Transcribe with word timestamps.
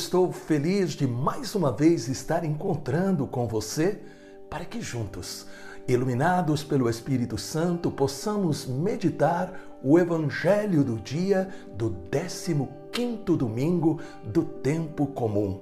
estou 0.00 0.32
feliz 0.32 0.92
de 0.92 1.06
mais 1.06 1.54
uma 1.54 1.70
vez 1.70 2.08
estar 2.08 2.42
encontrando 2.42 3.26
com 3.26 3.46
você 3.46 4.00
para 4.48 4.64
que 4.64 4.80
juntos, 4.80 5.46
iluminados 5.86 6.64
pelo 6.64 6.88
Espírito 6.88 7.36
Santo, 7.36 7.90
possamos 7.90 8.66
meditar 8.66 9.52
o 9.82 9.98
Evangelho 9.98 10.82
do 10.82 10.96
dia 10.96 11.50
do 11.76 11.94
15 12.10 12.66
domingo 13.36 14.00
do 14.24 14.42
tempo 14.42 15.06
comum, 15.06 15.60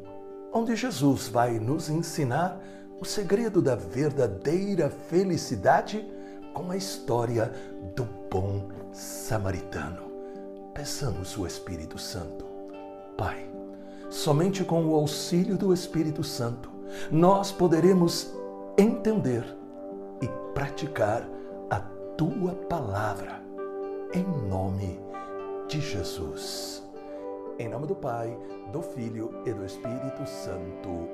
onde 0.53 0.77
Jesus 0.77 1.27
vai 1.27 1.59
nos 1.59 1.91
ensinar 1.91 2.61
o 3.01 3.05
segredo 3.05 3.61
da 3.61 3.75
verdadeira 3.75 4.89
felicidade 4.89 6.09
com 6.55 6.71
a 6.71 6.77
história 6.77 7.53
do 7.97 8.05
bom 8.31 8.69
samaritano. 8.93 10.09
Peçamos 10.73 11.37
o 11.37 11.45
Espírito 11.45 11.99
Santo. 11.99 12.47
Pai, 13.17 13.51
somente 14.11 14.65
com 14.65 14.87
o 14.87 14.95
auxílio 14.95 15.57
do 15.57 15.73
Espírito 15.73 16.25
Santo 16.25 16.79
nós 17.11 17.53
poderemos 17.53 18.33
entender 18.77 19.45
e 20.21 20.29
praticar 20.55 21.29
a 21.71 21.81
tua 22.17 22.55
palavra. 22.55 23.43
Em 24.13 24.25
nome 24.49 24.99
de 25.69 25.81
Jesus. 25.81 26.83
Em 27.59 27.69
nome 27.69 27.87
do 27.87 27.95
Pai, 27.95 28.37
do 28.73 28.81
Filho 28.81 29.43
e 29.45 29.53
do 29.53 29.65
Espírito 29.65 30.27
Santo. 30.27 31.09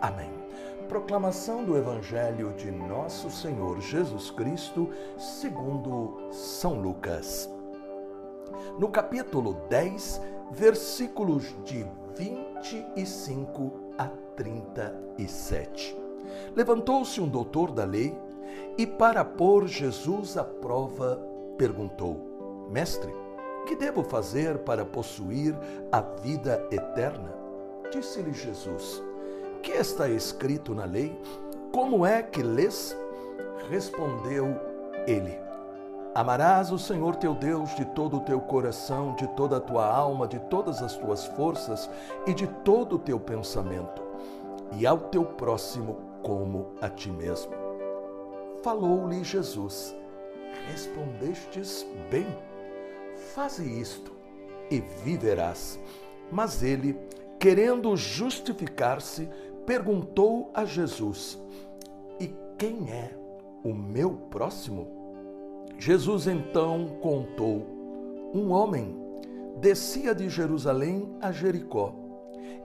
Amém. 0.00 0.30
Proclamação 0.88 1.64
do 1.64 1.76
Evangelho 1.76 2.52
de 2.52 2.70
Nosso 2.70 3.30
Senhor 3.30 3.80
Jesus 3.80 4.30
Cristo, 4.30 4.90
segundo 5.18 6.28
São 6.30 6.80
Lucas. 6.80 7.50
No 8.78 8.88
capítulo 8.88 9.54
10, 9.68 10.20
versículos 10.52 11.52
de 11.64 11.84
25 12.16 13.72
a 13.98 14.08
37. 14.34 15.96
Levantou-se 16.54 17.20
um 17.20 17.28
doutor 17.28 17.70
da 17.70 17.84
lei 17.84 18.16
e, 18.78 18.86
para 18.86 19.24
pôr 19.24 19.66
Jesus 19.66 20.36
à 20.36 20.44
prova, 20.44 21.20
perguntou: 21.58 22.68
Mestre, 22.70 23.12
que 23.66 23.76
devo 23.76 24.02
fazer 24.02 24.58
para 24.58 24.84
possuir 24.84 25.54
a 25.92 26.00
vida 26.00 26.66
eterna? 26.70 27.34
Disse-lhe 27.92 28.32
Jesus: 28.32 29.02
Que 29.62 29.72
está 29.72 30.08
escrito 30.08 30.74
na 30.74 30.84
lei? 30.84 31.18
Como 31.72 32.06
é 32.06 32.22
que 32.22 32.42
lês? 32.42 32.96
Respondeu 33.68 34.56
ele: 35.06 35.45
Amarás 36.16 36.72
o 36.72 36.78
Senhor 36.78 37.14
teu 37.16 37.34
Deus 37.34 37.76
de 37.76 37.84
todo 37.84 38.16
o 38.16 38.20
teu 38.20 38.40
coração, 38.40 39.14
de 39.16 39.26
toda 39.36 39.58
a 39.58 39.60
tua 39.60 39.86
alma, 39.86 40.26
de 40.26 40.38
todas 40.38 40.82
as 40.82 40.96
tuas 40.96 41.26
forças 41.26 41.90
e 42.26 42.32
de 42.32 42.46
todo 42.46 42.96
o 42.96 42.98
teu 42.98 43.20
pensamento, 43.20 44.02
e 44.78 44.86
ao 44.86 44.96
teu 44.96 45.26
próximo 45.26 45.98
como 46.22 46.68
a 46.80 46.88
ti 46.88 47.10
mesmo. 47.10 47.52
Falou-lhe 48.62 49.22
Jesus: 49.22 49.94
Respondestes 50.70 51.86
bem, 52.10 52.26
faze 53.34 53.62
isto 53.78 54.10
e 54.70 54.80
viverás. 54.80 55.78
Mas 56.32 56.62
ele, 56.62 56.98
querendo 57.38 57.94
justificar-se, 57.94 59.28
perguntou 59.66 60.50
a 60.54 60.64
Jesus: 60.64 61.38
E 62.18 62.34
quem 62.56 62.90
é 62.90 63.14
o 63.62 63.74
meu 63.74 64.12
próximo? 64.30 64.95
Jesus 65.78 66.26
então 66.26 66.98
contou: 67.00 68.30
Um 68.34 68.50
homem 68.50 68.96
descia 69.60 70.14
de 70.14 70.28
Jerusalém 70.28 71.16
a 71.20 71.32
Jericó 71.32 71.94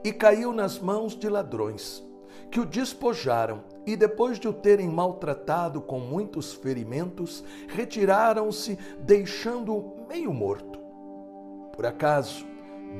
e 0.04 0.12
caiu 0.12 0.52
nas 0.52 0.78
mãos 0.78 1.16
de 1.16 1.28
ladrões, 1.28 2.02
que 2.50 2.60
o 2.60 2.66
despojaram 2.66 3.62
e, 3.86 3.96
depois 3.96 4.38
de 4.38 4.48
o 4.48 4.52
terem 4.52 4.88
maltratado 4.88 5.80
com 5.80 5.98
muitos 5.98 6.52
ferimentos, 6.52 7.44
retiraram-se, 7.68 8.78
deixando-o 9.00 10.06
meio 10.08 10.32
morto. 10.32 10.78
Por 11.74 11.86
acaso, 11.86 12.46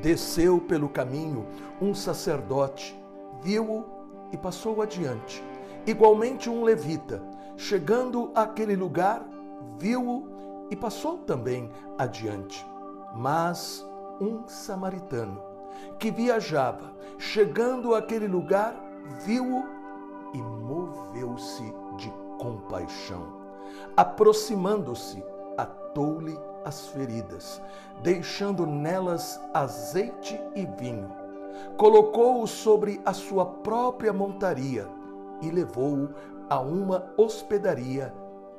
desceu 0.01 0.59
pelo 0.59 0.89
caminho 0.89 1.45
um 1.81 1.93
sacerdote, 1.93 2.97
viu-o 3.41 3.85
e 4.31 4.37
passou 4.37 4.81
adiante. 4.81 5.43
Igualmente, 5.85 6.49
um 6.49 6.63
levita, 6.63 7.21
chegando 7.55 8.31
àquele 8.33 8.75
lugar, 8.75 9.23
viu-o 9.77 10.67
e 10.69 10.75
passou 10.75 11.19
também 11.19 11.69
adiante. 11.97 12.65
Mas 13.15 13.85
um 14.19 14.47
samaritano 14.47 15.41
que 15.99 16.11
viajava, 16.11 16.93
chegando 17.17 17.95
àquele 17.95 18.27
lugar, 18.27 18.75
viu-o 19.25 19.63
e 20.33 20.41
moveu-se 20.41 21.63
de 21.97 22.11
compaixão. 22.39 23.41
Aproximando-se, 23.95 25.23
atou-lhe 25.57 26.37
as 26.65 26.87
feridas, 26.87 27.61
deixando 28.01 28.65
nelas 28.65 29.39
azeite 29.53 30.39
e 30.55 30.65
vinho. 30.65 31.11
Colocou-o 31.77 32.47
sobre 32.47 33.01
a 33.05 33.13
sua 33.13 33.45
própria 33.45 34.13
montaria 34.13 34.87
e 35.41 35.51
levou-o 35.51 36.09
a 36.49 36.59
uma 36.59 37.11
hospedaria 37.17 38.13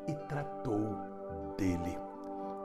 e 0.06 0.15
tratou 0.15 0.97
dele. 1.56 1.98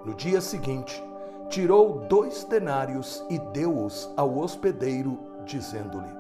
No 0.06 0.14
dia 0.14 0.42
seguinte, 0.42 1.04
tirou 1.50 2.00
dois 2.08 2.44
denários 2.44 3.24
e 3.30 3.38
deu-os 3.38 4.12
ao 4.16 4.38
hospedeiro, 4.38 5.20
dizendo-lhe: 5.46 6.12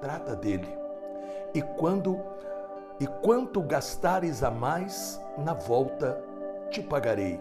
Trata 0.00 0.34
dele, 0.34 0.68
e 1.54 1.62
quando 1.62 2.18
e 3.00 3.06
quanto 3.06 3.60
gastares 3.60 4.42
a 4.44 4.50
mais 4.50 5.20
na 5.36 5.52
volta, 5.52 6.22
te 6.70 6.80
pagarei. 6.80 7.40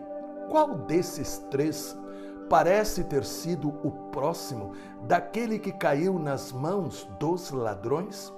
Qual 0.50 0.75
desses 0.75 1.38
três 1.51 1.95
parece 2.50 3.03
ter 3.03 3.24
sido 3.24 3.69
o 3.84 3.91
próximo 4.12 4.74
daquele 5.03 5.59
que 5.59 5.72
caiu 5.72 6.18
nas 6.18 6.51
mãos 6.51 7.07
dos 7.19 7.51
ladrões? 7.51 8.34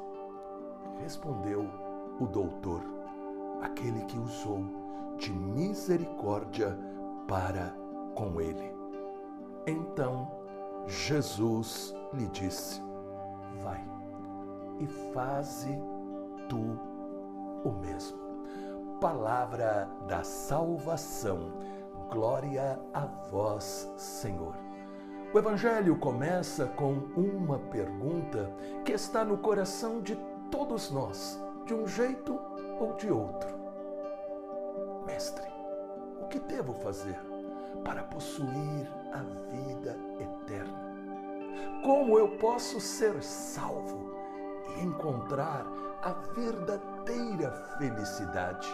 Respondeu 1.01 1.69
o 2.19 2.27
doutor 2.27 2.94
aquele 3.65 4.05
que 4.05 4.17
usou 4.17 4.63
de 5.17 5.31
misericórdia 5.31 6.77
para 7.27 7.75
com 8.15 8.39
ele. 8.39 8.73
Então 9.67 10.31
Jesus 10.87 11.95
lhe 12.13 12.27
disse: 12.27 12.81
Vai 13.61 13.83
e 14.79 14.87
faze 15.13 15.79
tu 16.47 16.79
o 17.63 17.71
mesmo. 17.81 18.17
Palavra 18.99 19.89
da 20.07 20.23
salvação. 20.23 21.51
Glória 22.11 22.79
a 22.93 23.07
vós, 23.31 23.91
Senhor. 23.97 24.55
O 25.33 25.39
Evangelho 25.39 25.97
começa 25.97 26.67
com 26.67 26.93
uma 27.17 27.57
pergunta 27.57 28.53
que 28.85 28.93
está 28.93 29.25
no 29.25 29.37
coração 29.37 29.99
de 30.01 30.15
todos 30.51 30.91
nós, 30.91 31.41
de 31.65 31.73
um 31.73 31.87
jeito 31.87 32.39
ou 32.79 32.93
de 32.93 33.11
outro. 33.11 33.54
Que 36.35 36.39
devo 36.53 36.73
fazer 36.73 37.17
para 37.81 38.03
possuir 38.03 38.91
a 39.13 39.19
vida 39.53 39.97
eterna? 40.19 40.77
Como 41.81 42.19
eu 42.19 42.37
posso 42.39 42.81
ser 42.81 43.23
salvo 43.23 44.11
e 44.75 44.83
encontrar 44.83 45.65
a 46.03 46.11
verdadeira 46.33 47.51
felicidade? 47.77 48.67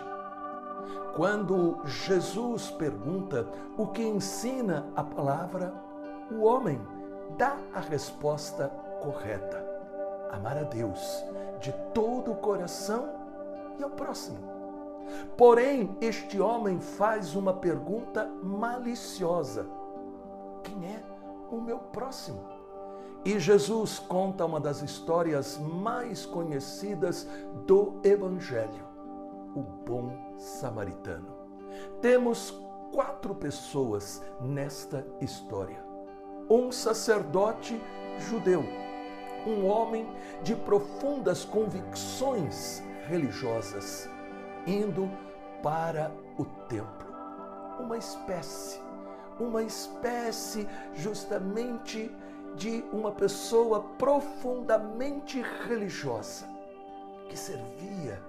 Quando 1.15 1.79
Jesus 1.85 2.71
pergunta 2.71 3.47
o 3.77 3.85
que 3.85 4.01
ensina 4.01 4.87
a 4.95 5.03
palavra, 5.03 5.71
o 6.31 6.41
homem 6.41 6.81
dá 7.37 7.57
a 7.75 7.79
resposta 7.79 8.69
correta: 9.03 9.63
amar 10.31 10.57
a 10.57 10.63
Deus 10.63 11.23
de 11.59 11.71
todo 11.93 12.31
o 12.31 12.37
coração 12.37 13.07
e 13.77 13.83
ao 13.83 13.91
próximo. 13.91 14.50
Porém, 15.37 15.95
este 16.01 16.39
homem 16.39 16.79
faz 16.79 17.35
uma 17.35 17.53
pergunta 17.53 18.25
maliciosa: 18.43 19.67
Quem 20.63 20.85
é 20.85 21.03
o 21.49 21.59
meu 21.59 21.77
próximo? 21.77 22.41
E 23.23 23.39
Jesus 23.39 23.99
conta 23.99 24.45
uma 24.45 24.59
das 24.59 24.81
histórias 24.81 25.57
mais 25.57 26.25
conhecidas 26.25 27.27
do 27.67 27.99
Evangelho, 28.03 28.87
o 29.55 29.61
bom 29.61 30.35
samaritano. 30.37 31.27
Temos 32.01 32.51
quatro 32.91 33.35
pessoas 33.35 34.23
nesta 34.39 35.05
história: 35.19 35.83
um 36.49 36.71
sacerdote 36.71 37.79
judeu, 38.17 38.63
um 39.45 39.67
homem 39.67 40.07
de 40.43 40.55
profundas 40.55 41.45
convicções 41.45 42.81
religiosas, 43.07 44.09
indo 44.65 45.09
para 45.63 46.11
o 46.37 46.45
templo. 46.45 47.07
Uma 47.79 47.97
espécie, 47.97 48.79
uma 49.39 49.63
espécie 49.63 50.67
justamente 50.93 52.11
de 52.55 52.83
uma 52.91 53.11
pessoa 53.11 53.81
profundamente 53.97 55.41
religiosa 55.67 56.47
que 57.29 57.37
servia, 57.37 58.21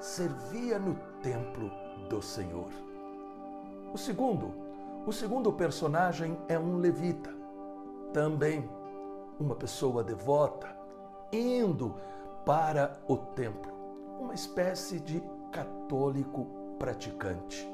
servia 0.00 0.78
no 0.78 0.94
templo 1.22 1.70
do 2.08 2.22
Senhor. 2.22 2.70
O 3.92 3.98
segundo, 3.98 4.52
o 5.06 5.12
segundo 5.12 5.52
personagem 5.52 6.38
é 6.48 6.58
um 6.58 6.78
levita, 6.78 7.30
também 8.12 8.68
uma 9.38 9.54
pessoa 9.54 10.02
devota, 10.02 10.74
indo 11.30 11.94
para 12.44 12.98
o 13.06 13.16
templo, 13.16 13.72
uma 14.18 14.32
espécie 14.32 14.98
de 14.98 15.22
católico 15.56 16.46
praticante. 16.78 17.66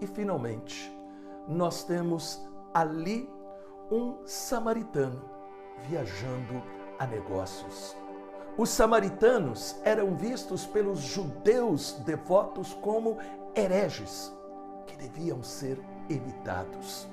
E 0.00 0.06
finalmente, 0.08 0.92
nós 1.46 1.84
temos 1.84 2.44
ali 2.74 3.30
um 3.88 4.16
samaritano 4.26 5.22
viajando 5.88 6.60
a 6.98 7.06
negócios. 7.06 7.96
Os 8.56 8.70
samaritanos 8.70 9.76
eram 9.84 10.16
vistos 10.16 10.66
pelos 10.66 10.98
judeus 10.98 11.92
devotos 12.04 12.74
como 12.74 13.16
hereges, 13.54 14.36
que 14.84 14.96
deviam 14.96 15.40
ser 15.44 15.80
evitados. 16.10 17.06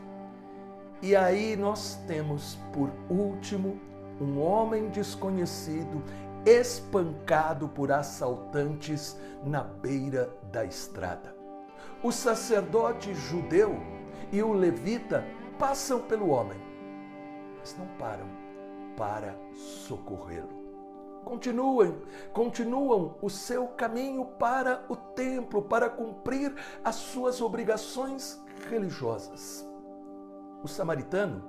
E 0.99 1.15
aí 1.15 1.55
nós 1.55 1.99
temos, 2.07 2.57
por 2.73 2.91
último, 3.07 3.79
um 4.19 4.41
homem 4.41 4.89
desconhecido 4.89 6.01
espancado 6.45 7.67
por 7.67 7.91
assaltantes 7.91 9.17
na 9.43 9.63
beira 9.63 10.29
da 10.51 10.63
estrada. 10.63 11.35
O 12.03 12.11
sacerdote 12.11 13.13
judeu 13.13 13.75
e 14.31 14.41
o 14.43 14.53
levita 14.53 15.23
passam 15.57 16.01
pelo 16.01 16.29
homem, 16.29 16.59
mas 17.59 17.75
não 17.77 17.87
param 17.97 18.27
para 18.95 19.35
socorrê-lo. 19.53 20.65
Continuam, 21.23 22.01
continuam 22.31 23.17
o 23.19 23.29
seu 23.31 23.67
caminho 23.69 24.25
para 24.37 24.85
o 24.87 24.95
templo, 24.95 25.63
para 25.63 25.89
cumprir 25.89 26.53
as 26.83 26.95
suas 26.95 27.41
obrigações 27.41 28.39
religiosas. 28.69 29.67
O 30.63 30.67
samaritano 30.67 31.43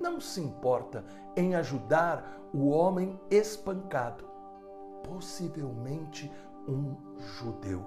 não 0.00 0.20
se 0.20 0.40
importa 0.40 1.04
em 1.36 1.54
ajudar 1.54 2.40
o 2.52 2.68
homem 2.68 3.18
espancado, 3.30 4.24
possivelmente 5.08 6.30
um 6.66 6.96
judeu. 7.18 7.84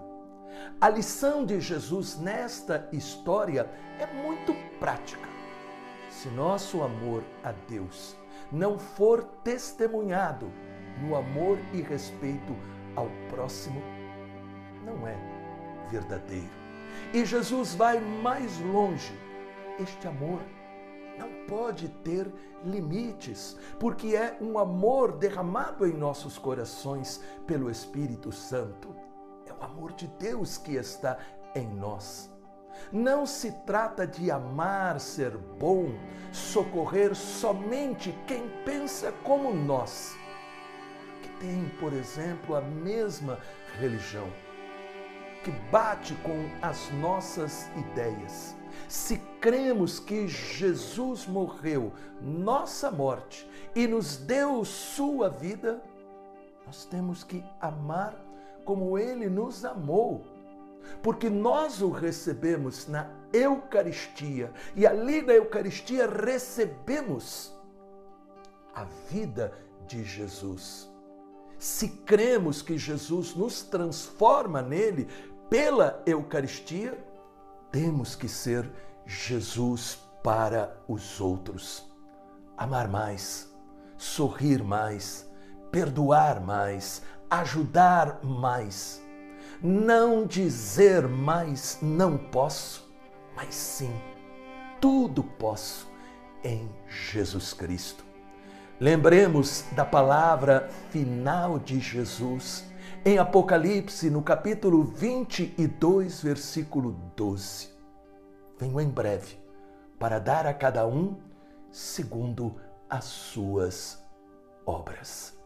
A 0.80 0.90
lição 0.90 1.46
de 1.46 1.60
Jesus 1.60 2.18
nesta 2.18 2.88
história 2.92 3.70
é 4.00 4.06
muito 4.06 4.54
prática. 4.80 5.28
Se 6.10 6.30
nosso 6.30 6.82
amor 6.82 7.24
a 7.44 7.52
Deus 7.68 8.16
não 8.52 8.78
for 8.78 9.24
testemunhado 9.44 10.52
no 11.02 11.16
amor 11.16 11.58
e 11.74 11.82
respeito 11.82 12.56
ao 12.96 13.10
próximo, 13.30 13.82
não 14.86 15.08
é 15.08 15.18
verdadeiro. 15.90 16.50
E 17.14 17.26
Jesus 17.26 17.76
vai 17.76 18.00
mais 18.00 18.60
longe. 18.60 19.14
Este 19.80 20.08
amor 20.08 20.40
não 21.18 21.46
pode 21.48 21.90
ter 22.04 22.32
limites, 22.64 23.58
porque 23.80 24.16
é 24.16 24.38
um 24.42 24.58
amor 24.58 25.14
derramado 25.14 25.88
em 25.88 25.94
nossos 25.94 26.38
corações 26.38 27.22
pelo 27.46 27.70
Espírito 27.70 28.32
Santo. 28.32 28.96
É 29.46 29.54
o 29.54 29.64
amor 29.64 29.94
de 29.94 30.08
Deus 30.20 30.58
que 30.58 30.76
está 30.76 31.18
em 31.56 31.68
nós. 31.68 32.32
Não 32.92 33.26
se 33.26 33.52
trata 33.66 34.06
de 34.06 34.30
amar, 34.30 35.00
ser 35.00 35.38
bom, 35.38 35.88
socorrer 36.32 37.16
somente 37.16 38.14
quem 38.28 38.50
pensa 38.66 39.14
como 39.24 39.54
nós, 39.54 40.16
que 41.22 41.30
tem, 41.40 41.70
por 41.80 41.94
exemplo, 41.94 42.56
a 42.56 42.62
mesma 42.62 43.40
religião, 43.80 44.28
que 45.44 45.52
bate 45.72 46.14
com 46.16 46.50
as 46.62 46.92
nossas 46.92 47.70
ideias 47.78 48.56
se 48.88 49.18
cremos 49.40 50.00
que 50.00 50.28
Jesus 50.28 51.26
morreu 51.26 51.92
nossa 52.22 52.92
morte 52.92 53.50
e 53.76 53.88
nos 53.88 54.18
deu 54.18 54.64
sua 54.64 55.30
vida, 55.30 55.82
nós 56.66 56.86
temos 56.86 57.24
que 57.24 57.44
amar 57.60 58.16
como 58.64 58.98
ele 58.98 59.30
nos 59.30 59.64
amou. 59.64 60.26
Porque 61.02 61.30
nós 61.30 61.82
o 61.82 61.90
recebemos 61.90 62.88
na 62.88 63.10
Eucaristia 63.34 64.52
e 64.76 64.86
ali 64.86 65.22
na 65.22 65.34
Eucaristia 65.34 66.08
recebemos 66.08 67.56
a 68.74 68.84
vida 69.10 69.52
de 69.88 70.04
Jesus. 70.04 70.90
Se 71.58 71.88
cremos 71.88 72.62
que 72.62 72.78
Jesus 72.78 73.34
nos 73.34 73.64
transforma 73.64 74.62
nele 74.62 75.08
pela 75.50 76.02
Eucaristia, 76.06 76.98
temos 77.76 78.16
que 78.16 78.30
ser 78.30 78.72
Jesus 79.06 80.00
para 80.24 80.78
os 80.88 81.20
outros. 81.20 81.86
Amar 82.56 82.88
mais, 82.88 83.54
sorrir 83.98 84.64
mais, 84.64 85.30
perdoar 85.74 86.40
mais, 86.40 87.02
ajudar 87.30 88.24
mais. 88.24 89.04
Não 89.62 90.26
dizer 90.26 91.06
mais 91.06 91.78
não 91.82 92.18
posso, 92.18 92.90
mas 93.36 93.54
sim, 93.54 93.94
tudo 94.80 95.22
posso 95.22 95.92
em 96.46 96.74
Jesus 96.88 97.52
Cristo. 97.52 98.06
Lembremos 98.80 99.66
da 99.74 99.84
palavra 99.84 100.70
final 100.92 101.60
de 101.60 101.82
Jesus 101.82 102.64
em 103.08 103.20
Apocalipse, 103.20 104.10
no 104.10 104.24
capítulo 104.24 104.84
22, 104.84 106.24
versículo 106.24 106.94
12. 107.16 107.70
Venho 108.58 108.82
em 108.82 108.90
breve 108.90 109.38
para 110.00 110.18
dar 110.18 110.48
a 110.48 110.54
cada 110.56 110.88
um 110.88 111.16
segundo 111.70 112.60
as 112.90 113.04
suas 113.04 114.04
obras. 114.66 115.38